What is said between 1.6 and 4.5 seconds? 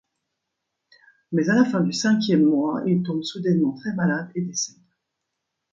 fin du cinquième mois, il tombe soudainement très malade et